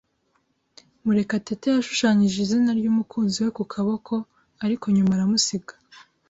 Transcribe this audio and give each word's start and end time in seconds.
Murekatete 1.03 1.67
yashushanyije 1.75 2.37
izina 2.45 2.69
ry'umukunzi 2.79 3.37
we 3.43 3.49
ku 3.57 3.63
kuboko, 3.71 4.13
ariko 4.65 4.85
nyuma 4.95 5.11
aramusiga. 5.17 5.73